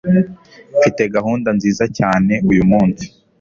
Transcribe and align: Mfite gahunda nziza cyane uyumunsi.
Mfite 0.77 1.01
gahunda 1.15 1.49
nziza 1.57 1.83
cyane 1.97 2.33
uyumunsi. 2.49 3.05